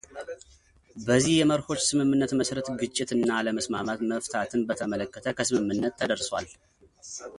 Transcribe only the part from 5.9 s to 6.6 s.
ተደርሷል